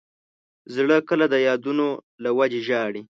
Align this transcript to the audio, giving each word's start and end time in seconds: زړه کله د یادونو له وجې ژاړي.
زړه 0.75 0.97
کله 1.09 1.25
د 1.29 1.35
یادونو 1.47 1.87
له 2.23 2.29
وجې 2.37 2.61
ژاړي. 2.67 3.01